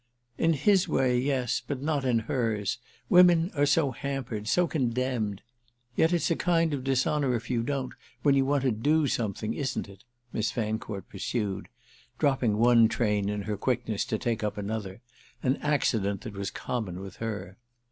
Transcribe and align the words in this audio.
"In 0.39 0.53
his 0.53 0.87
way, 0.87 1.19
yes—but 1.19 1.79
not 1.79 2.05
in 2.05 2.17
hers. 2.21 2.79
Women 3.07 3.51
are 3.53 3.67
so 3.67 3.91
hampered—so 3.91 4.65
condemned! 4.65 5.43
Yet 5.95 6.11
it's 6.11 6.31
a 6.31 6.35
kind 6.35 6.73
of 6.73 6.83
dishonour 6.83 7.35
if 7.35 7.51
you 7.51 7.61
don't, 7.61 7.93
when 8.23 8.33
you 8.33 8.43
want 8.43 8.63
to 8.63 8.71
do 8.71 9.05
something, 9.05 9.53
isn't 9.53 9.87
it?" 9.87 10.03
Miss 10.33 10.49
Fancourt 10.49 11.07
pursued, 11.07 11.67
dropping 12.17 12.57
one 12.57 12.87
train 12.87 13.29
in 13.29 13.43
her 13.43 13.57
quickness 13.57 14.03
to 14.05 14.17
take 14.17 14.43
up 14.43 14.57
another, 14.57 15.01
an 15.43 15.57
accident 15.57 16.21
that 16.21 16.33
was 16.33 16.49
common 16.49 16.99
with 16.99 17.17
her. 17.17 17.57